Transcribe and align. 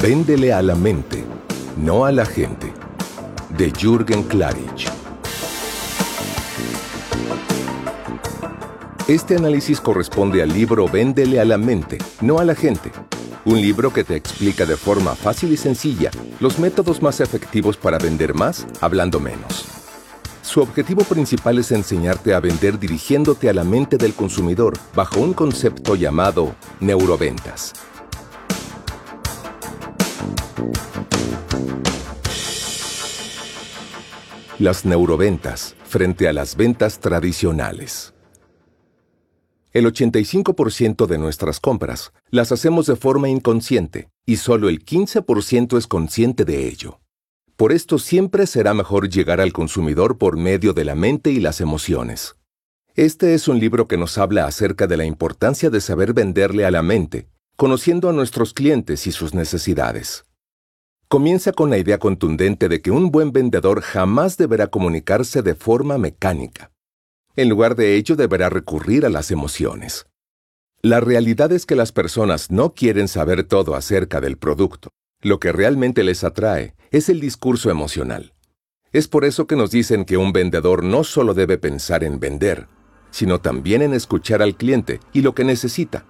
Véndele 0.00 0.52
a 0.52 0.62
la 0.62 0.74
mente, 0.74 1.24
no 1.76 2.06
a 2.06 2.12
la 2.12 2.24
gente. 2.24 2.72
De 3.50 3.70
Jürgen 3.70 4.22
Klarich. 4.22 4.88
Este 9.06 9.36
análisis 9.36 9.80
corresponde 9.80 10.42
al 10.42 10.52
libro 10.52 10.88
Véndele 10.88 11.38
a 11.38 11.44
la 11.44 11.58
mente, 11.58 11.98
no 12.22 12.38
a 12.38 12.44
la 12.44 12.54
gente. 12.54 12.92
Un 13.44 13.60
libro 13.60 13.92
que 13.92 14.04
te 14.04 14.16
explica 14.16 14.64
de 14.64 14.76
forma 14.76 15.14
fácil 15.14 15.52
y 15.52 15.56
sencilla 15.56 16.10
los 16.40 16.58
métodos 16.58 17.02
más 17.02 17.20
efectivos 17.20 17.76
para 17.76 17.98
vender 17.98 18.34
más 18.34 18.66
hablando 18.80 19.20
menos. 19.20 19.69
Su 20.50 20.60
objetivo 20.60 21.04
principal 21.04 21.58
es 21.58 21.70
enseñarte 21.70 22.34
a 22.34 22.40
vender 22.40 22.76
dirigiéndote 22.80 23.48
a 23.48 23.52
la 23.52 23.62
mente 23.62 23.98
del 23.98 24.14
consumidor 24.14 24.76
bajo 24.96 25.20
un 25.20 25.32
concepto 25.32 25.94
llamado 25.94 26.56
neuroventas. 26.80 27.72
Las 34.58 34.84
neuroventas 34.84 35.76
frente 35.84 36.26
a 36.26 36.32
las 36.32 36.56
ventas 36.56 36.98
tradicionales. 36.98 38.12
El 39.72 39.86
85% 39.86 41.06
de 41.06 41.18
nuestras 41.18 41.60
compras 41.60 42.12
las 42.30 42.50
hacemos 42.50 42.86
de 42.86 42.96
forma 42.96 43.28
inconsciente 43.28 44.08
y 44.26 44.34
solo 44.34 44.68
el 44.68 44.84
15% 44.84 45.78
es 45.78 45.86
consciente 45.86 46.44
de 46.44 46.66
ello. 46.66 46.98
Por 47.60 47.72
esto 47.72 47.98
siempre 47.98 48.46
será 48.46 48.72
mejor 48.72 49.10
llegar 49.10 49.38
al 49.38 49.52
consumidor 49.52 50.16
por 50.16 50.38
medio 50.38 50.72
de 50.72 50.82
la 50.82 50.94
mente 50.94 51.30
y 51.30 51.40
las 51.40 51.60
emociones. 51.60 52.36
Este 52.94 53.34
es 53.34 53.48
un 53.48 53.60
libro 53.60 53.86
que 53.86 53.98
nos 53.98 54.16
habla 54.16 54.46
acerca 54.46 54.86
de 54.86 54.96
la 54.96 55.04
importancia 55.04 55.68
de 55.68 55.82
saber 55.82 56.14
venderle 56.14 56.64
a 56.64 56.70
la 56.70 56.82
mente, 56.82 57.28
conociendo 57.58 58.08
a 58.08 58.14
nuestros 58.14 58.54
clientes 58.54 59.06
y 59.06 59.12
sus 59.12 59.34
necesidades. 59.34 60.24
Comienza 61.06 61.52
con 61.52 61.68
la 61.68 61.76
idea 61.76 61.98
contundente 61.98 62.70
de 62.70 62.80
que 62.80 62.90
un 62.90 63.10
buen 63.10 63.30
vendedor 63.30 63.82
jamás 63.82 64.38
deberá 64.38 64.68
comunicarse 64.68 65.42
de 65.42 65.54
forma 65.54 65.98
mecánica. 65.98 66.72
En 67.36 67.50
lugar 67.50 67.76
de 67.76 67.96
ello 67.96 68.16
deberá 68.16 68.48
recurrir 68.48 69.04
a 69.04 69.10
las 69.10 69.30
emociones. 69.30 70.06
La 70.80 71.00
realidad 71.00 71.52
es 71.52 71.66
que 71.66 71.76
las 71.76 71.92
personas 71.92 72.50
no 72.50 72.72
quieren 72.72 73.06
saber 73.06 73.44
todo 73.44 73.74
acerca 73.74 74.22
del 74.22 74.38
producto. 74.38 74.88
Lo 75.22 75.38
que 75.38 75.52
realmente 75.52 76.02
les 76.02 76.24
atrae 76.24 76.74
es 76.90 77.08
el 77.10 77.20
discurso 77.20 77.70
emocional. 77.70 78.32
Es 78.92 79.06
por 79.06 79.24
eso 79.24 79.46
que 79.46 79.54
nos 79.54 79.70
dicen 79.70 80.04
que 80.04 80.16
un 80.16 80.32
vendedor 80.32 80.82
no 80.82 81.04
solo 81.04 81.34
debe 81.34 81.58
pensar 81.58 82.04
en 82.04 82.18
vender, 82.18 82.68
sino 83.10 83.40
también 83.40 83.82
en 83.82 83.92
escuchar 83.92 84.40
al 84.40 84.56
cliente 84.56 84.98
y 85.12 85.20
lo 85.20 85.34
que 85.34 85.44
necesita, 85.44 86.06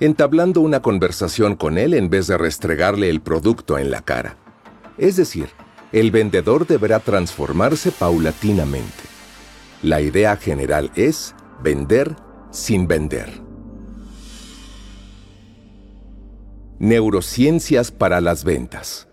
entablando 0.00 0.60
una 0.60 0.82
conversación 0.82 1.54
con 1.54 1.78
él 1.78 1.94
en 1.94 2.10
vez 2.10 2.26
de 2.26 2.36
restregarle 2.36 3.08
el 3.08 3.20
producto 3.20 3.78
en 3.78 3.90
la 3.90 4.02
cara. 4.02 4.36
Es 4.98 5.16
decir, 5.16 5.48
el 5.92 6.10
vendedor 6.10 6.66
deberá 6.66 6.98
transformarse 6.98 7.92
paulatinamente. 7.92 9.04
La 9.82 10.00
idea 10.00 10.36
general 10.36 10.90
es 10.96 11.34
vender 11.62 12.16
sin 12.50 12.88
vender. 12.88 13.47
Neurociencias 16.80 17.90
para 17.90 18.20
las 18.20 18.44
ventas. 18.44 19.08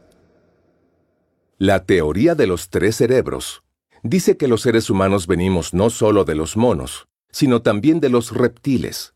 La 1.58 1.84
teoría 1.84 2.36
de 2.36 2.46
los 2.46 2.70
tres 2.70 2.98
cerebros 2.98 3.64
dice 4.04 4.38
que 4.38 4.48
los 4.48 4.62
seres 4.62 4.92
humanos 4.92 5.26
venimos 5.26 5.74
no 5.74 5.90
solo 5.90 6.26
de 6.26 6.36
los 6.36 6.58
monos, 6.58 7.08
sino 7.32 7.64
también 7.64 8.00
de 8.00 8.10
los 8.10 8.36
reptiles. 8.36 9.16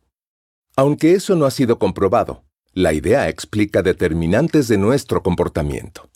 Aunque 0.75 1.13
eso 1.13 1.35
no 1.35 1.45
ha 1.45 1.51
sido 1.51 1.77
comprobado, 1.77 2.43
la 2.73 2.93
idea 2.93 3.29
explica 3.29 3.83
determinantes 3.83 4.67
de 4.67 4.79
nuestro 4.79 5.21
comportamiento. 5.21 6.09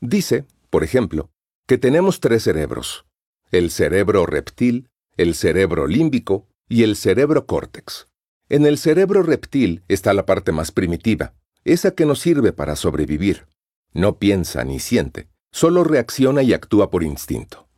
Dice, 0.00 0.44
por 0.68 0.84
ejemplo, 0.84 1.30
que 1.66 1.78
tenemos 1.78 2.20
tres 2.20 2.42
cerebros, 2.42 3.06
el 3.52 3.70
cerebro 3.70 4.26
reptil, 4.26 4.90
el 5.16 5.34
cerebro 5.34 5.86
límbico 5.86 6.46
y 6.68 6.82
el 6.82 6.94
cerebro 6.94 7.46
córtex. 7.46 8.08
En 8.50 8.66
el 8.66 8.76
cerebro 8.76 9.22
reptil 9.22 9.82
está 9.88 10.12
la 10.12 10.26
parte 10.26 10.52
más 10.52 10.70
primitiva, 10.70 11.32
esa 11.64 11.92
que 11.92 12.06
nos 12.06 12.20
sirve 12.20 12.52
para 12.52 12.76
sobrevivir. 12.76 13.46
No 13.92 14.18
piensa 14.18 14.64
ni 14.64 14.80
siente, 14.80 15.28
solo 15.52 15.84
reacciona 15.84 16.42
y 16.42 16.52
actúa 16.52 16.90
por 16.90 17.02
instinto. 17.02 17.68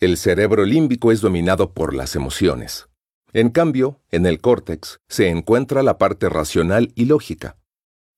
El 0.00 0.16
cerebro 0.16 0.64
límbico 0.64 1.12
es 1.12 1.20
dominado 1.20 1.72
por 1.72 1.94
las 1.94 2.16
emociones. 2.16 2.88
En 3.32 3.50
cambio, 3.50 4.00
en 4.10 4.26
el 4.26 4.40
córtex 4.40 5.00
se 5.08 5.28
encuentra 5.28 5.82
la 5.82 5.98
parte 5.98 6.28
racional 6.28 6.92
y 6.94 7.06
lógica, 7.06 7.56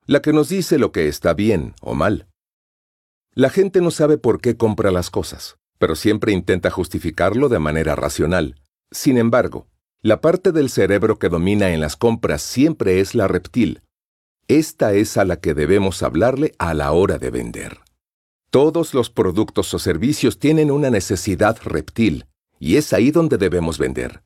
la 0.06 0.22
que 0.22 0.32
nos 0.32 0.48
dice 0.48 0.78
lo 0.78 0.92
que 0.92 1.08
está 1.08 1.34
bien 1.34 1.74
o 1.80 1.94
mal. 1.94 2.28
La 3.32 3.50
gente 3.50 3.80
no 3.80 3.90
sabe 3.90 4.18
por 4.18 4.40
qué 4.40 4.56
compra 4.56 4.90
las 4.90 5.10
cosas 5.10 5.56
pero 5.84 5.96
siempre 5.96 6.32
intenta 6.32 6.70
justificarlo 6.70 7.48
de 7.48 7.58
manera 7.58 7.94
racional. 7.94 8.54
Sin 8.90 9.18
embargo, 9.18 9.66
la 10.00 10.20
parte 10.20 10.50
del 10.50 10.70
cerebro 10.70 11.18
que 11.18 11.28
domina 11.28 11.72
en 11.72 11.80
las 11.80 11.96
compras 11.96 12.42
siempre 12.42 13.00
es 13.00 13.14
la 13.14 13.28
reptil. 13.28 13.82
Esta 14.48 14.92
es 14.92 15.16
a 15.16 15.24
la 15.24 15.36
que 15.36 15.54
debemos 15.54 16.02
hablarle 16.02 16.54
a 16.58 16.74
la 16.74 16.92
hora 16.92 17.16
de 17.16 17.30
vender. 17.30 17.78
Todos 18.50 18.92
los 18.92 19.08
productos 19.08 19.72
o 19.72 19.78
servicios 19.78 20.38
tienen 20.38 20.70
una 20.70 20.90
necesidad 20.90 21.56
reptil, 21.64 22.26
y 22.60 22.76
es 22.76 22.92
ahí 22.92 23.10
donde 23.10 23.38
debemos 23.38 23.78
vender. 23.78 24.22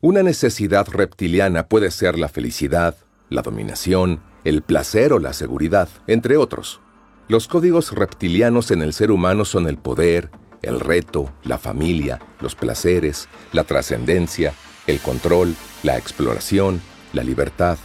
Una 0.00 0.22
necesidad 0.22 0.86
reptiliana 0.86 1.66
puede 1.66 1.90
ser 1.90 2.16
la 2.16 2.28
felicidad, 2.28 2.96
la 3.28 3.42
dominación, 3.42 4.22
el 4.44 4.62
placer 4.62 5.12
o 5.12 5.18
la 5.18 5.32
seguridad, 5.32 5.88
entre 6.06 6.36
otros. 6.36 6.80
Los 7.26 7.48
códigos 7.48 7.92
reptilianos 7.92 8.70
en 8.70 8.82
el 8.82 8.92
ser 8.92 9.10
humano 9.10 9.44
son 9.44 9.66
el 9.66 9.78
poder, 9.78 10.30
el 10.62 10.78
reto, 10.78 11.32
la 11.42 11.58
familia, 11.58 12.20
los 12.40 12.54
placeres, 12.54 13.28
la 13.52 13.64
trascendencia, 13.64 14.54
el 14.86 15.00
control, 15.00 15.56
la 15.82 15.98
exploración, 15.98 16.80
la 17.12 17.24
libertad, 17.24 17.78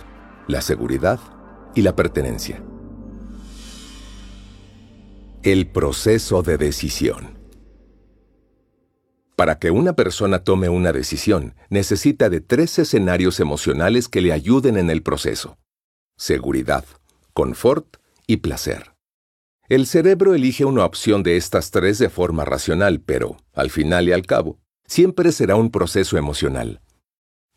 la 0.48 0.62
seguridad 0.62 1.20
y 1.76 1.82
la 1.82 1.96
pertenencia. 1.96 2.64
El 5.44 5.68
proceso 5.68 6.42
de 6.42 6.58
decisión. 6.58 7.38
Para 9.36 9.60
que 9.60 9.70
una 9.70 9.94
persona 9.94 10.44
tome 10.44 10.70
una 10.70 10.94
decisión, 10.94 11.54
necesita 11.70 12.30
de 12.30 12.40
tres 12.40 12.80
escenarios 12.80 13.40
emocionales 13.42 14.08
que 14.08 14.22
le 14.22 14.32
ayuden 14.32 14.78
en 14.78 14.90
el 14.90 15.04
proceso. 15.04 15.58
Seguridad, 16.18 16.86
confort 17.34 17.98
y 18.26 18.38
placer. 18.38 18.96
El 19.68 19.88
cerebro 19.88 20.34
elige 20.34 20.64
una 20.64 20.86
opción 20.86 21.22
de 21.22 21.36
estas 21.36 21.72
tres 21.72 22.00
de 22.00 22.10
forma 22.10 22.46
racional, 22.46 23.02
pero, 23.02 23.36
al 23.54 23.70
final 23.70 24.08
y 24.08 24.14
al 24.14 24.26
cabo, 24.26 24.60
siempre 24.88 25.32
será 25.34 25.58
un 25.58 25.70
proceso 25.70 26.18
emocional. 26.18 26.82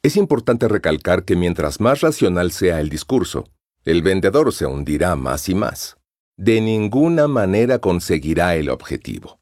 Es 0.02 0.16
importante 0.16 0.66
recalcar 0.68 1.24
que 1.24 1.36
mientras 1.36 1.80
más 1.80 2.00
racional 2.00 2.50
sea 2.50 2.80
el 2.80 2.88
discurso, 2.88 3.44
el 3.88 4.02
vendedor 4.02 4.52
se 4.52 4.66
hundirá 4.66 5.16
más 5.16 5.48
y 5.48 5.54
más. 5.54 5.96
De 6.36 6.60
ninguna 6.60 7.26
manera 7.26 7.78
conseguirá 7.78 8.54
el 8.54 8.68
objetivo. 8.68 9.40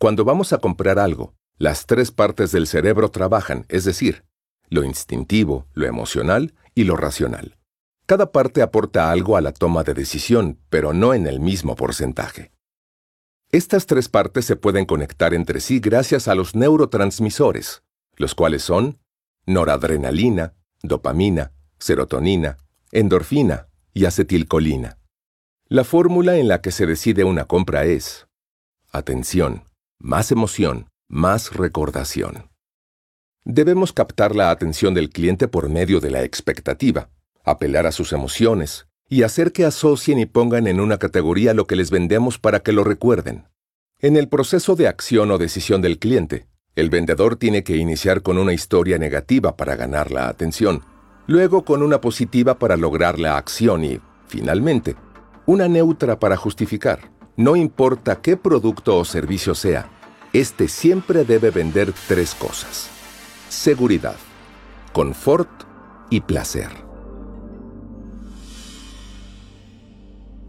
Cuando 0.00 0.24
vamos 0.24 0.52
a 0.52 0.58
comprar 0.58 0.98
algo, 0.98 1.36
las 1.58 1.86
tres 1.86 2.10
partes 2.10 2.50
del 2.50 2.66
cerebro 2.66 3.12
trabajan, 3.12 3.66
es 3.68 3.84
decir, 3.84 4.24
lo 4.68 4.82
instintivo, 4.82 5.68
lo 5.74 5.86
emocional 5.86 6.54
y 6.74 6.84
lo 6.84 6.96
racional. 6.96 7.56
Cada 8.04 8.32
parte 8.32 8.62
aporta 8.62 9.12
algo 9.12 9.36
a 9.36 9.40
la 9.40 9.52
toma 9.52 9.84
de 9.84 9.94
decisión, 9.94 10.58
pero 10.70 10.92
no 10.92 11.14
en 11.14 11.28
el 11.28 11.38
mismo 11.38 11.76
porcentaje. 11.76 12.50
Estas 13.52 13.86
tres 13.86 14.08
partes 14.08 14.44
se 14.44 14.56
pueden 14.56 14.86
conectar 14.86 15.34
entre 15.34 15.60
sí 15.60 15.78
gracias 15.78 16.26
a 16.26 16.34
los 16.34 16.56
neurotransmisores, 16.56 17.84
los 18.16 18.34
cuales 18.34 18.62
son 18.62 18.98
noradrenalina, 19.46 20.54
dopamina, 20.82 21.52
serotonina, 21.78 22.58
endorfina 22.90 23.67
y 23.92 24.04
acetilcolina. 24.04 24.98
La 25.68 25.84
fórmula 25.84 26.36
en 26.36 26.48
la 26.48 26.60
que 26.60 26.70
se 26.70 26.86
decide 26.86 27.24
una 27.24 27.44
compra 27.44 27.84
es 27.84 28.26
atención, 28.90 29.64
más 29.98 30.32
emoción, 30.32 30.88
más 31.08 31.52
recordación. 31.54 32.50
Debemos 33.44 33.92
captar 33.92 34.34
la 34.34 34.50
atención 34.50 34.94
del 34.94 35.10
cliente 35.10 35.48
por 35.48 35.68
medio 35.68 36.00
de 36.00 36.10
la 36.10 36.22
expectativa, 36.22 37.10
apelar 37.44 37.86
a 37.86 37.92
sus 37.92 38.12
emociones 38.12 38.86
y 39.08 39.22
hacer 39.22 39.52
que 39.52 39.64
asocien 39.64 40.18
y 40.18 40.26
pongan 40.26 40.66
en 40.66 40.80
una 40.80 40.98
categoría 40.98 41.54
lo 41.54 41.66
que 41.66 41.76
les 41.76 41.90
vendemos 41.90 42.38
para 42.38 42.60
que 42.60 42.72
lo 42.72 42.84
recuerden. 42.84 43.48
En 44.00 44.16
el 44.16 44.28
proceso 44.28 44.76
de 44.76 44.86
acción 44.86 45.30
o 45.30 45.38
decisión 45.38 45.82
del 45.82 45.98
cliente, 45.98 46.46
el 46.76 46.90
vendedor 46.90 47.36
tiene 47.36 47.64
que 47.64 47.76
iniciar 47.76 48.22
con 48.22 48.38
una 48.38 48.52
historia 48.52 48.98
negativa 48.98 49.56
para 49.56 49.76
ganar 49.76 50.12
la 50.12 50.28
atención, 50.28 50.82
luego 51.28 51.62
con 51.62 51.82
una 51.82 52.00
positiva 52.00 52.58
para 52.58 52.76
lograr 52.76 53.20
la 53.20 53.36
acción 53.36 53.84
y, 53.84 54.00
finalmente, 54.26 54.96
una 55.46 55.68
neutra 55.68 56.18
para 56.18 56.36
justificar. 56.36 57.12
No 57.36 57.54
importa 57.54 58.20
qué 58.20 58.36
producto 58.36 58.96
o 58.96 59.04
servicio 59.04 59.54
sea, 59.54 59.90
este 60.32 60.68
siempre 60.68 61.24
debe 61.24 61.50
vender 61.50 61.92
tres 62.08 62.34
cosas. 62.34 62.88
Seguridad, 63.50 64.16
confort 64.92 65.50
y 66.10 66.22
placer. 66.22 66.70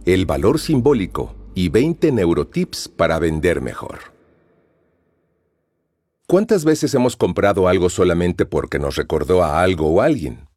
El 0.05 0.25
valor 0.25 0.59
simbólico 0.59 1.35
y 1.55 1.67
20 1.67 2.13
neurotips 2.13 2.87
para 2.87 3.19
vender 3.19 3.61
mejor. 3.61 3.99
¿Cuántas 6.25 6.63
veces 6.63 6.93
hemos 6.93 7.17
comprado 7.17 7.67
algo 7.67 7.89
solamente 7.89 8.45
porque 8.45 8.79
nos 8.79 8.95
recordó 8.95 9.43
a 9.43 9.61
algo 9.61 9.87
o 9.87 10.01
alguien? 10.01 10.48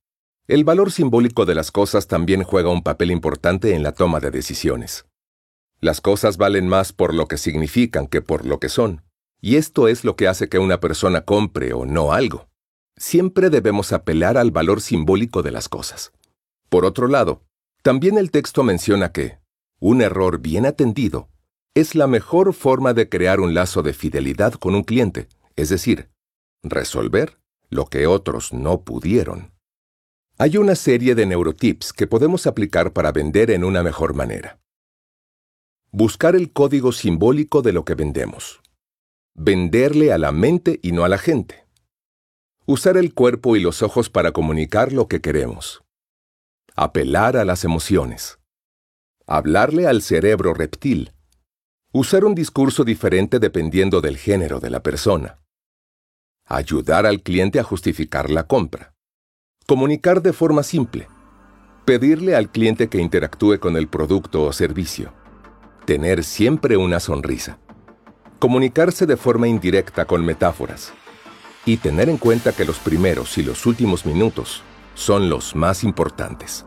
El 0.48 0.64
valor 0.64 0.90
simbólico 0.90 1.46
de 1.46 1.54
las 1.54 1.70
cosas 1.70 2.08
también 2.08 2.42
juega 2.42 2.70
un 2.70 2.82
papel 2.82 3.12
importante 3.12 3.74
en 3.76 3.84
la 3.84 3.92
toma 3.92 4.18
de 4.18 4.32
decisiones. 4.32 5.06
Las 5.80 6.00
cosas 6.00 6.36
valen 6.36 6.66
más 6.66 6.92
por 6.92 7.14
lo 7.14 7.28
que 7.28 7.38
significan 7.38 8.08
que 8.08 8.22
por 8.22 8.44
lo 8.44 8.58
que 8.58 8.68
son, 8.68 9.02
y 9.40 9.54
esto 9.54 9.86
es 9.86 10.04
lo 10.04 10.16
que 10.16 10.26
hace 10.26 10.48
que 10.48 10.58
una 10.58 10.80
persona 10.80 11.24
compre 11.24 11.72
o 11.72 11.86
no 11.86 12.12
algo. 12.12 12.48
Siempre 12.96 13.50
debemos 13.50 13.92
apelar 13.92 14.36
al 14.36 14.50
valor 14.50 14.80
simbólico 14.80 15.42
de 15.42 15.52
las 15.52 15.68
cosas. 15.68 16.12
Por 16.68 16.84
otro 16.84 17.06
lado, 17.06 17.42
también 17.82 18.18
el 18.18 18.32
texto 18.32 18.64
menciona 18.64 19.12
que 19.12 19.38
un 19.78 20.02
error 20.02 20.40
bien 20.40 20.66
atendido 20.66 21.28
es 21.74 21.94
la 21.94 22.06
mejor 22.08 22.52
forma 22.52 22.94
de 22.94 23.08
crear 23.08 23.40
un 23.40 23.54
lazo 23.54 23.82
de 23.82 23.94
fidelidad 23.94 24.54
con 24.54 24.74
un 24.74 24.82
cliente, 24.82 25.28
es 25.54 25.68
decir, 25.68 26.10
resolver 26.62 27.38
lo 27.70 27.86
que 27.86 28.06
otros 28.06 28.52
no 28.52 28.82
pudieron. 28.82 29.52
Hay 30.42 30.56
una 30.56 30.74
serie 30.74 31.14
de 31.14 31.24
neurotips 31.24 31.92
que 31.92 32.08
podemos 32.08 32.48
aplicar 32.48 32.92
para 32.92 33.12
vender 33.12 33.52
en 33.52 33.62
una 33.62 33.84
mejor 33.84 34.12
manera. 34.12 34.58
Buscar 35.92 36.34
el 36.34 36.52
código 36.52 36.90
simbólico 36.90 37.62
de 37.62 37.72
lo 37.72 37.84
que 37.84 37.94
vendemos. 37.94 38.60
Venderle 39.34 40.12
a 40.12 40.18
la 40.18 40.32
mente 40.32 40.80
y 40.82 40.90
no 40.90 41.04
a 41.04 41.08
la 41.08 41.18
gente. 41.18 41.68
Usar 42.66 42.96
el 42.96 43.14
cuerpo 43.14 43.54
y 43.54 43.60
los 43.60 43.82
ojos 43.82 44.10
para 44.10 44.32
comunicar 44.32 44.92
lo 44.92 45.06
que 45.06 45.20
queremos. 45.20 45.84
Apelar 46.74 47.36
a 47.36 47.44
las 47.44 47.62
emociones. 47.62 48.40
Hablarle 49.28 49.86
al 49.86 50.02
cerebro 50.02 50.54
reptil. 50.54 51.12
Usar 51.92 52.24
un 52.24 52.34
discurso 52.34 52.82
diferente 52.82 53.38
dependiendo 53.38 54.00
del 54.00 54.16
género 54.16 54.58
de 54.58 54.70
la 54.70 54.82
persona. 54.82 55.40
Ayudar 56.46 57.06
al 57.06 57.22
cliente 57.22 57.60
a 57.60 57.62
justificar 57.62 58.28
la 58.28 58.48
compra. 58.48 58.91
Comunicar 59.66 60.22
de 60.22 60.32
forma 60.32 60.62
simple. 60.62 61.08
Pedirle 61.84 62.36
al 62.36 62.50
cliente 62.50 62.88
que 62.88 63.00
interactúe 63.00 63.58
con 63.58 63.76
el 63.76 63.88
producto 63.88 64.44
o 64.44 64.52
servicio 64.52 65.12
tener 65.84 66.22
siempre 66.22 66.76
una 66.76 67.00
sonrisa, 67.00 67.58
comunicarse 68.38 69.06
de 69.06 69.16
forma 69.16 69.48
indirecta 69.48 70.04
con 70.04 70.24
metáforas 70.24 70.92
y 71.64 71.76
tener 71.76 72.08
en 72.08 72.18
cuenta 72.18 72.52
que 72.52 72.64
los 72.64 72.78
primeros 72.78 73.36
y 73.38 73.42
los 73.42 73.66
últimos 73.66 74.06
minutos 74.06 74.62
son 74.94 75.28
los 75.28 75.54
más 75.54 75.84
importantes. 75.84 76.66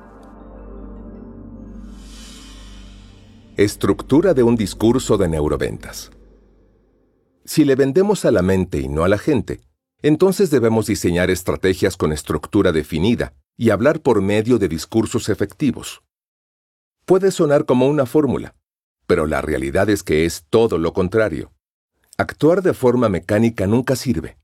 Estructura 3.58 4.34
de 4.34 4.44
un 4.44 4.56
discurso 4.56 5.18
de 5.18 5.30
neuroventas. 5.30 6.12
Si 7.46 7.64
le 7.64 7.76
vendemos 7.76 8.26
a 8.26 8.32
la 8.32 8.42
mente 8.42 8.80
y 8.80 8.90
no 8.90 9.04
a 9.04 9.08
la 9.08 9.18
gente, 9.18 9.62
entonces 10.06 10.52
debemos 10.52 10.86
diseñar 10.86 11.32
estrategias 11.32 11.98
con 11.98 12.14
estructura 12.14 12.72
definida 12.72 13.34
y 13.58 13.72
hablar 13.72 14.02
por 14.02 14.22
medio 14.22 14.60
de 14.60 14.68
discursos 14.68 15.30
efectivos. 15.30 16.04
Puede 17.06 17.32
sonar 17.32 17.66
como 17.66 17.88
una 17.88 18.06
fórmula, 18.06 18.54
pero 19.08 19.26
la 19.26 19.42
realidad 19.42 19.90
es 19.90 20.04
que 20.04 20.26
es 20.26 20.46
todo 20.52 20.78
lo 20.78 20.94
contrario. 20.94 21.54
Actuar 22.20 22.62
de 22.62 22.76
forma 22.76 23.10
mecánica 23.10 23.66
nunca 23.66 23.96
sirve. 23.96 24.38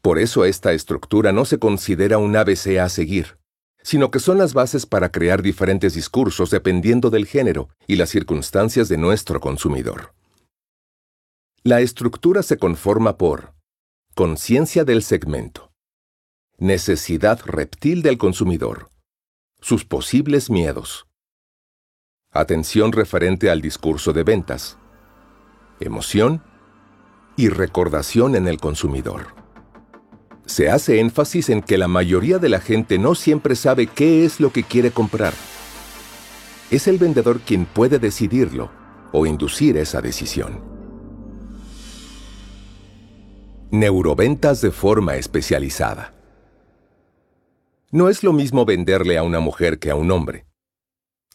Por 0.00 0.18
eso 0.18 0.46
esta 0.46 0.72
estructura 0.72 1.32
no 1.32 1.44
se 1.44 1.58
considera 1.58 2.16
un 2.16 2.34
ABC 2.34 2.78
a 2.78 2.88
seguir, 2.88 3.36
sino 3.82 4.10
que 4.10 4.20
son 4.20 4.38
las 4.38 4.54
bases 4.54 4.86
para 4.86 5.12
crear 5.12 5.42
diferentes 5.42 5.92
discursos 5.92 6.48
dependiendo 6.48 7.10
del 7.10 7.26
género 7.26 7.68
y 7.86 7.96
las 7.96 8.08
circunstancias 8.08 8.88
de 8.88 8.96
nuestro 8.96 9.38
consumidor. 9.38 10.14
La 11.62 11.82
estructura 11.82 12.42
se 12.42 12.56
conforma 12.56 13.18
por 13.18 13.52
conciencia 14.14 14.84
del 14.84 15.02
segmento, 15.02 15.72
necesidad 16.56 17.40
reptil 17.44 18.00
del 18.00 18.16
consumidor, 18.16 18.88
sus 19.60 19.84
posibles 19.84 20.50
miedos, 20.50 21.08
atención 22.30 22.92
referente 22.92 23.50
al 23.50 23.60
discurso 23.60 24.12
de 24.12 24.22
ventas, 24.22 24.78
emoción 25.80 26.44
y 27.36 27.48
recordación 27.48 28.36
en 28.36 28.46
el 28.46 28.58
consumidor. 28.58 29.34
Se 30.46 30.70
hace 30.70 31.00
énfasis 31.00 31.50
en 31.50 31.60
que 31.60 31.76
la 31.76 31.88
mayoría 31.88 32.38
de 32.38 32.50
la 32.50 32.60
gente 32.60 32.98
no 32.98 33.16
siempre 33.16 33.56
sabe 33.56 33.88
qué 33.88 34.24
es 34.24 34.38
lo 34.38 34.52
que 34.52 34.62
quiere 34.62 34.92
comprar. 34.92 35.34
Es 36.70 36.86
el 36.86 36.98
vendedor 36.98 37.40
quien 37.40 37.64
puede 37.64 37.98
decidirlo 37.98 38.70
o 39.10 39.26
inducir 39.26 39.76
esa 39.76 40.00
decisión. 40.00 40.73
Neuroventas 43.76 44.60
de 44.60 44.70
forma 44.70 45.16
especializada. 45.16 46.14
No 47.90 48.08
es 48.08 48.22
lo 48.22 48.32
mismo 48.32 48.64
venderle 48.64 49.18
a 49.18 49.24
una 49.24 49.40
mujer 49.40 49.80
que 49.80 49.90
a 49.90 49.96
un 49.96 50.12
hombre. 50.12 50.46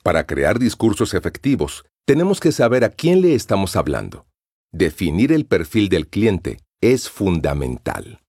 Para 0.04 0.26
crear 0.26 0.58
discursos 0.58 1.14
efectivos, 1.14 1.84
tenemos 2.06 2.40
que 2.40 2.54
saber 2.54 2.86
a 2.86 2.92
quién 2.92 3.20
le 3.20 3.36
estamos 3.36 3.76
hablando. 3.76 4.26
Definir 4.72 5.34
el 5.34 5.48
perfil 5.48 5.90
del 5.90 6.08
cliente 6.08 6.62
es 6.80 7.10
fundamental. 7.10 8.22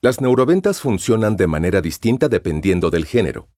Las 0.00 0.20
neuroventas 0.20 0.80
funcionan 0.80 1.36
de 1.36 1.46
manera 1.46 1.80
distinta 1.80 2.28
dependiendo 2.28 2.90
del 2.90 3.04
género. 3.04 3.48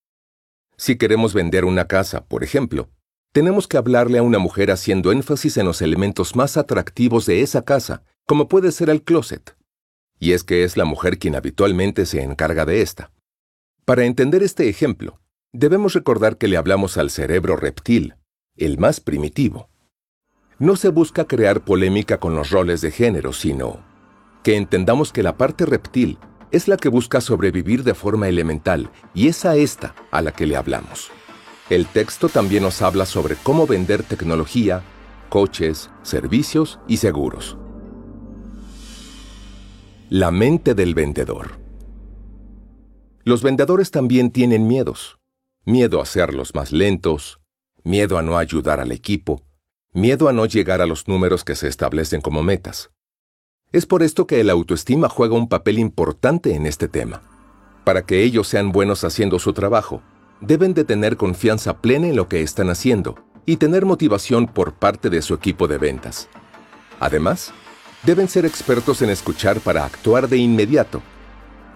Si 0.77 0.99
queremos 0.99 1.33
vender 1.33 1.65
una 1.65 1.87
casa, 1.87 2.27
por 2.27 2.45
ejemplo, 2.45 2.91
tenemos 3.33 3.67
que 3.67 3.79
hablarle 3.79 4.19
a 4.19 4.23
una 4.23 4.39
mujer 4.39 4.71
haciendo 4.71 5.13
énfasis 5.13 5.57
en 5.57 5.65
los 5.65 5.81
elementos 5.81 6.37
más 6.37 6.59
atractivos 6.59 7.25
de 7.25 7.41
esa 7.41 7.63
casa, 7.63 8.03
como 8.27 8.49
puede 8.49 8.71
ser 8.71 8.91
el 8.91 9.03
closet. 9.03 9.57
Y 10.19 10.33
es 10.33 10.45
que 10.45 10.65
es 10.65 10.77
la 10.77 10.85
mujer 10.85 11.19
quien 11.19 11.35
habitualmente 11.35 12.07
se 12.07 12.23
encarga 12.23 12.65
de 12.65 12.83
esta. 12.83 13.11
Para 13.85 14.05
entender 14.05 14.43
este 14.43 14.69
ejemplo, 14.69 15.21
debemos 15.53 15.93
recordar 15.93 16.39
que 16.39 16.49
le 16.49 16.57
hablamos 16.57 16.97
al 16.97 17.11
cerebro 17.11 17.57
reptil, 17.57 18.15
el 18.57 18.79
más 18.79 19.01
primitivo. 19.01 19.69
No 20.59 20.77
se 20.77 20.89
busca 20.89 21.27
crear 21.27 21.63
polémica 21.65 22.19
con 22.19 22.35
los 22.35 22.51
roles 22.51 22.81
de 22.81 22.91
género, 22.91 23.33
sino 23.33 23.85
que 24.43 24.57
entendamos 24.57 25.13
que 25.13 25.23
la 25.23 25.37
parte 25.37 25.67
reptil 25.67 26.19
es 26.53 26.69
la 26.69 26.77
que 26.77 26.89
busca 26.89 27.21
sobrevivir 27.21 27.83
de 27.83 27.95
forma 27.95 28.29
elemental 28.29 28.91
y 29.15 29.29
es 29.29 29.45
a 29.45 29.57
esta 29.57 29.95
a 30.13 30.23
la 30.23 30.33
que 30.33 30.47
le 30.47 30.57
hablamos. 30.57 31.11
El 31.71 31.87
texto 31.87 32.29
también 32.29 32.63
nos 32.63 32.83
habla 32.83 33.07
sobre 33.07 33.37
cómo 33.37 33.67
vender 33.67 34.03
tecnología, 34.03 34.83
coches, 35.31 35.91
servicios 36.03 36.79
y 36.87 36.99
seguros. 36.99 37.57
La 40.17 40.31
mente 40.31 40.77
del 40.77 40.95
vendedor. 40.95 41.59
Los 43.25 43.43
vendedores 43.43 43.91
también 43.91 44.31
tienen 44.31 44.69
miedos 44.69 45.19
miedo 45.65 45.99
a 45.99 46.05
hacerlos 46.05 46.55
más 46.55 46.71
lentos, 46.71 47.41
miedo 47.83 48.17
a 48.17 48.23
no 48.23 48.39
ayudar 48.39 48.79
al 48.79 48.93
equipo, 48.93 49.43
miedo 49.93 50.29
a 50.29 50.33
no 50.33 50.47
llegar 50.47 50.81
a 50.81 50.87
los 50.87 51.09
números 51.09 51.43
que 51.43 51.57
se 51.57 51.67
establecen 51.67 52.21
como 52.21 52.45
metas. 52.45 52.93
Es 53.73 53.87
por 53.87 54.05
esto 54.05 54.29
que 54.29 54.41
el 54.41 54.51
autoestima 54.51 55.09
juega 55.09 55.35
un 55.35 55.49
papel 55.49 55.81
importante 55.81 56.55
en 56.55 56.67
este 56.67 56.87
tema. 56.87 57.23
Para 57.83 58.07
que 58.07 58.23
ellos 58.23 58.47
sean 58.47 58.71
buenos 58.71 59.03
haciendo 59.03 59.41
su 59.41 59.53
trabajo, 59.53 60.01
deben 60.41 60.75
de 60.75 60.85
tener 60.85 61.17
confianza 61.17 61.79
plena 61.81 62.07
en 62.07 62.15
lo 62.15 62.29
que 62.29 62.41
están 62.41 62.71
haciendo 62.71 63.17
y 63.47 63.57
tener 63.57 63.85
motivación 63.85 64.47
por 64.47 64.75
parte 64.75 65.11
de 65.11 65.23
su 65.23 65.35
equipo 65.35 65.67
de 65.67 65.79
ventas. 65.79 66.29
Además, 67.01 67.53
deben 68.05 68.29
ser 68.29 68.45
expertos 68.45 69.01
en 69.03 69.11
escuchar 69.11 69.61
para 69.61 69.85
actuar 69.85 70.29
de 70.29 70.37
inmediato, 70.37 71.03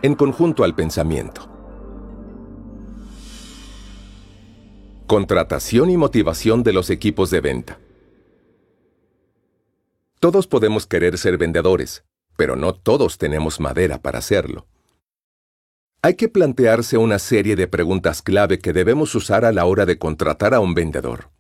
en 0.03 0.15
conjunto 0.15 0.63
al 0.63 0.75
pensamiento. 0.75 1.49
Contratación 5.07 5.91
y 5.91 5.97
motivación 5.97 6.63
de 6.63 6.73
los 6.75 6.91
equipos 6.91 7.31
de 7.31 7.41
venta. 7.41 7.79
Todos 10.21 10.47
podemos 10.47 10.87
querer 10.87 11.17
ser 11.17 11.39
vendedores, 11.39 12.05
pero 12.37 12.57
no 12.57 12.75
todos 12.75 13.17
tenemos 13.17 13.59
madera 13.59 14.03
para 14.03 14.19
hacerlo. 14.19 14.67
Hay 16.03 16.15
que 16.15 16.29
plantearse 16.29 16.99
una 16.99 17.19
serie 17.19 17.57
de 17.57 17.67
preguntas 17.69 18.21
clave 18.23 18.59
que 18.59 18.73
debemos 18.73 19.15
usar 19.15 19.45
a 19.45 19.53
la 19.53 19.65
hora 19.65 19.87
de 19.87 19.99
contratar 19.99 20.55
a 20.55 20.61
un 20.61 20.75
vendedor. 20.75 21.31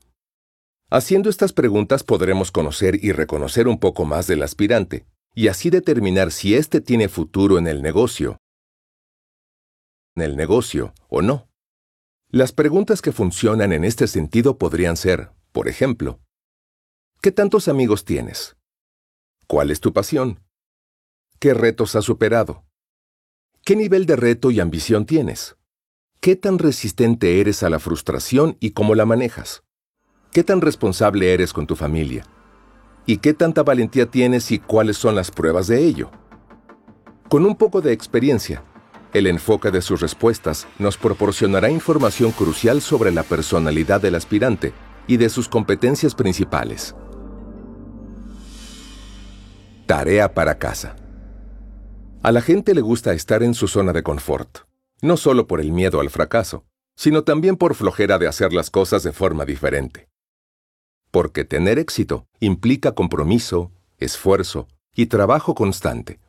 Haciendo 0.90 1.28
estas 1.28 1.52
preguntas 1.52 2.02
podremos 2.02 2.50
conocer 2.50 3.04
y 3.04 3.12
reconocer 3.12 3.68
un 3.68 3.78
poco 3.78 4.06
más 4.06 4.26
del 4.26 4.42
aspirante, 4.42 5.06
y 5.34 5.48
así 5.48 5.68
determinar 5.68 6.32
si 6.32 6.54
éste 6.54 6.80
tiene 6.80 7.10
futuro 7.10 7.58
en 7.58 7.66
el 7.66 7.82
negocio, 7.82 8.38
en 10.16 10.22
el 10.22 10.36
negocio 10.36 10.94
o 11.10 11.20
no. 11.20 11.46
Las 12.30 12.52
preguntas 12.52 13.02
que 13.02 13.12
funcionan 13.12 13.72
en 13.74 13.84
este 13.84 14.06
sentido 14.06 14.56
podrían 14.56 14.96
ser, 14.96 15.30
por 15.52 15.68
ejemplo, 15.68 16.20
¿qué 17.20 17.32
tantos 17.32 17.68
amigos 17.68 18.06
tienes? 18.06 18.56
¿Cuál 19.46 19.70
es 19.70 19.80
tu 19.80 19.92
pasión? 19.92 20.42
¿Qué 21.38 21.52
retos 21.52 21.96
has 21.96 22.06
superado? 22.06 22.64
¿Qué 23.62 23.76
nivel 23.76 24.06
de 24.06 24.16
reto 24.16 24.50
y 24.50 24.58
ambición 24.58 25.04
tienes? 25.04 25.56
¿Qué 26.20 26.34
tan 26.34 26.58
resistente 26.58 27.40
eres 27.40 27.62
a 27.62 27.68
la 27.68 27.78
frustración 27.78 28.56
y 28.58 28.70
cómo 28.70 28.94
la 28.94 29.04
manejas? 29.04 29.62
¿Qué 30.32 30.44
tan 30.44 30.60
responsable 30.60 31.32
eres 31.32 31.54
con 31.54 31.66
tu 31.66 31.74
familia? 31.74 32.24
¿Y 33.06 33.16
qué 33.18 33.32
tanta 33.32 33.62
valentía 33.62 34.04
tienes 34.06 34.50
y 34.50 34.58
cuáles 34.58 34.98
son 34.98 35.14
las 35.14 35.30
pruebas 35.30 35.68
de 35.68 35.82
ello? 35.82 36.10
Con 37.30 37.46
un 37.46 37.56
poco 37.56 37.80
de 37.80 37.92
experiencia, 37.92 38.62
el 39.14 39.26
enfoque 39.26 39.70
de 39.70 39.80
sus 39.80 40.02
respuestas 40.02 40.66
nos 40.78 40.98
proporcionará 40.98 41.70
información 41.70 42.32
crucial 42.32 42.82
sobre 42.82 43.10
la 43.10 43.22
personalidad 43.22 44.02
del 44.02 44.16
aspirante 44.16 44.74
y 45.06 45.16
de 45.16 45.30
sus 45.30 45.48
competencias 45.48 46.14
principales. 46.14 46.94
Tarea 49.86 50.34
para 50.34 50.58
casa. 50.58 50.94
A 52.22 52.32
la 52.32 52.42
gente 52.42 52.74
le 52.74 52.82
gusta 52.82 53.14
estar 53.14 53.42
en 53.42 53.54
su 53.54 53.66
zona 53.66 53.94
de 53.94 54.02
confort, 54.02 54.58
no 55.00 55.16
solo 55.16 55.46
por 55.46 55.62
el 55.62 55.72
miedo 55.72 56.00
al 56.00 56.10
fracaso, 56.10 56.66
sino 56.96 57.24
también 57.24 57.56
por 57.56 57.74
flojera 57.74 58.18
de 58.18 58.28
hacer 58.28 58.52
las 58.52 58.68
cosas 58.68 59.02
de 59.02 59.12
forma 59.12 59.46
diferente. 59.46 60.07
Porque 61.10 61.44
tener 61.44 61.78
éxito 61.78 62.26
implica 62.40 62.92
compromiso, 62.92 63.72
esfuerzo 63.98 64.68
y 64.94 65.06
trabajo 65.06 65.54
constante. 65.54 66.20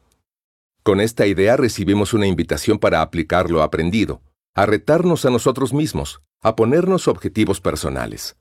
Con 0.84 1.02
esta 1.02 1.28
idea 1.28 1.58
recibimos 1.58 2.14
una 2.14 2.28
invitación 2.28 2.80
para 2.80 3.02
aplicar 3.02 3.52
lo 3.52 3.62
aprendido, 3.62 4.22
a 4.56 4.66
retarnos 4.66 5.26
a 5.26 5.30
nosotros 5.30 5.74
mismos, 5.74 6.22
a 6.42 6.56
ponernos 6.56 7.08
objetivos 7.08 7.62
personales. 7.62 8.38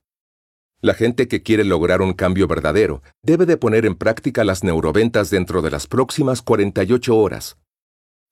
La 0.81 0.95
gente 0.95 1.27
que 1.27 1.43
quiere 1.43 1.65
lograr 1.65 2.03
un 2.03 2.13
cambio 2.13 2.47
verdadero 2.47 3.03
debe 3.23 3.47
de 3.47 3.57
poner 3.57 3.85
en 3.85 3.97
práctica 3.97 4.45
las 4.45 4.63
neuroventas 4.63 5.29
dentro 5.31 5.61
de 5.61 5.73
las 5.73 5.89
próximas 5.89 6.41
48 6.41 7.17
horas, 7.17 7.59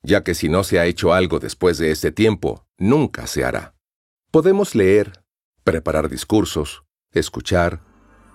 ya 0.03 0.23
que 0.23 0.35
si 0.35 0.49
no 0.49 0.63
se 0.63 0.79
ha 0.79 0.87
hecho 0.87 1.13
algo 1.13 1.41
después 1.41 1.79
de 1.79 1.91
ese 1.91 2.13
tiempo, 2.13 2.65
nunca 2.79 3.27
se 3.27 3.45
hará. 3.45 3.75
Podemos 4.31 4.77
leer, 4.77 5.25
preparar 5.65 6.09
discursos, 6.09 6.85
escuchar, 7.11 7.81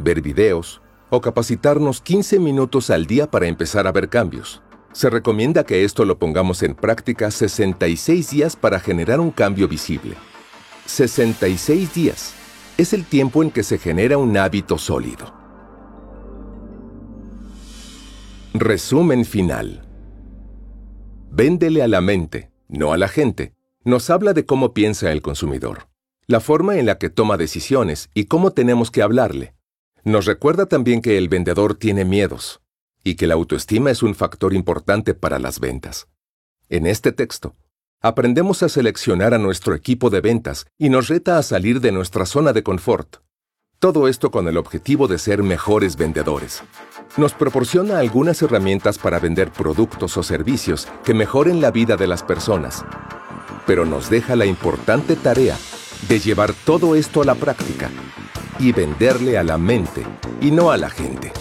ver 0.02 0.22
videos 0.22 0.82
o 1.10 1.22
capacitarnos 1.22 2.02
15 2.02 2.40
minutos 2.40 2.90
al 2.90 3.06
día 3.06 3.30
para 3.30 3.48
empezar 3.48 3.86
a 3.88 3.92
ver 3.92 4.10
cambios. 4.10 4.62
Se 4.94 5.10
recomienda 5.10 5.64
que 5.64 5.84
esto 5.84 6.06
lo 6.06 6.18
pongamos 6.20 6.64
en 6.64 6.76
práctica 6.76 7.32
66 7.32 8.30
días 8.30 8.56
para 8.56 8.80
generar 8.80 9.20
un 9.20 9.32
cambio 9.32 9.68
visible. 9.68 10.16
66 10.86 11.94
días 11.94 12.34
es 12.78 12.94
el 12.94 13.06
tiempo 13.06 13.44
en 13.44 13.52
que 13.52 13.64
se 13.64 13.78
genera 13.78 14.18
un 14.18 14.36
hábito 14.38 14.78
sólido. 14.78 15.34
Resumen 18.54 19.24
final. 19.24 19.88
Véndele 21.30 21.84
a 21.84 21.88
la 21.88 22.02
mente, 22.02 22.52
no 22.68 22.92
a 22.92 22.98
la 22.98 23.08
gente. 23.08 23.54
Nos 23.84 24.10
habla 24.10 24.34
de 24.34 24.46
cómo 24.46 24.74
piensa 24.74 25.12
el 25.12 25.22
consumidor, 25.22 25.88
la 26.28 26.42
forma 26.42 26.78
en 26.78 26.86
la 26.86 26.98
que 26.98 27.10
toma 27.10 27.38
decisiones 27.38 28.10
y 28.14 28.26
cómo 28.26 28.52
tenemos 28.52 28.92
que 28.92 29.02
hablarle. 29.02 29.56
Nos 30.04 30.26
recuerda 30.26 30.66
también 30.66 31.02
que 31.02 31.18
el 31.18 31.30
vendedor 31.30 31.76
tiene 31.76 32.06
miedos, 32.06 32.62
y 33.04 33.16
que 33.16 33.28
la 33.28 33.36
autoestima 33.36 33.92
es 33.92 34.02
un 34.02 34.16
factor 34.16 34.54
importante 34.54 35.14
para 35.14 35.38
las 35.38 35.60
ventas. 35.60 36.08
En 36.70 36.88
este 36.88 37.12
texto, 37.12 37.56
aprendemos 38.02 38.64
a 38.64 38.70
seleccionar 38.70 39.36
a 39.36 39.38
nuestro 39.38 39.76
equipo 39.76 40.10
de 40.10 40.22
ventas 40.22 40.66
y 40.80 40.90
nos 40.90 41.08
reta 41.08 41.38
a 41.38 41.44
salir 41.44 41.82
de 41.82 41.92
nuestra 41.92 42.26
zona 42.26 42.52
de 42.52 42.64
confort. 42.64 43.18
Todo 43.78 44.08
esto 44.08 44.32
con 44.32 44.48
el 44.48 44.58
objetivo 44.58 45.08
de 45.08 45.20
ser 45.20 45.44
mejores 45.44 45.98
vendedores. 45.98 46.64
Nos 47.18 47.34
proporciona 47.34 48.00
algunas 48.00 48.42
herramientas 48.42 48.98
para 48.98 49.20
vender 49.20 49.52
productos 49.52 50.18
o 50.18 50.24
servicios 50.24 50.88
que 51.04 51.14
mejoren 51.14 51.62
la 51.62 51.70
vida 51.70 51.96
de 51.96 52.08
las 52.08 52.24
personas, 52.24 52.86
pero 53.68 53.86
nos 53.86 54.10
deja 54.10 54.36
la 54.36 54.46
importante 54.46 55.16
tarea 55.16 55.58
de 56.08 56.20
llevar 56.20 56.54
todo 56.66 56.96
esto 56.96 57.22
a 57.22 57.26
la 57.26 57.36
práctica 57.36 57.90
y 58.60 58.72
venderle 58.72 59.38
a 59.38 59.44
la 59.44 59.58
mente 59.58 60.06
y 60.40 60.52
no 60.52 60.72
a 60.72 60.78
la 60.78 60.90
gente. 60.90 61.32